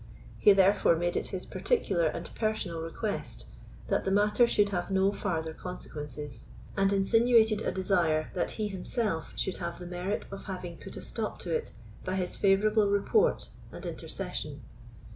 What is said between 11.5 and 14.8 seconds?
it by his favourable report and intercession.